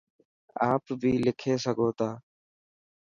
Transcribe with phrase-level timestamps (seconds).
[0.71, 2.09] آپ بي لکي سڳو تا.